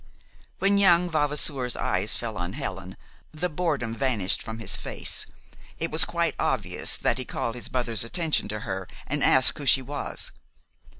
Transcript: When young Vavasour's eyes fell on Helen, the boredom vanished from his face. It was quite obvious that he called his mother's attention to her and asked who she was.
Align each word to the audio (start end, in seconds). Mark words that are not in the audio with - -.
When 0.57 0.79
young 0.79 1.07
Vavasour's 1.11 1.75
eyes 1.75 2.17
fell 2.17 2.35
on 2.35 2.53
Helen, 2.53 2.97
the 3.31 3.49
boredom 3.49 3.93
vanished 3.93 4.41
from 4.41 4.57
his 4.57 4.75
face. 4.75 5.27
It 5.77 5.91
was 5.91 6.05
quite 6.05 6.33
obvious 6.39 6.97
that 6.97 7.19
he 7.19 7.23
called 7.23 7.53
his 7.53 7.71
mother's 7.71 8.03
attention 8.03 8.47
to 8.47 8.61
her 8.61 8.87
and 9.05 9.23
asked 9.23 9.59
who 9.59 9.67
she 9.67 9.83
was. 9.83 10.31